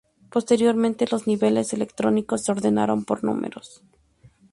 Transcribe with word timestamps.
Posteriormente 0.31 1.05
los 1.11 1.27
niveles 1.27 1.73
electrónicos 1.73 2.41
se 2.43 2.51
ordenaron 2.51 3.05
por 3.05 3.23
números. 3.23 3.83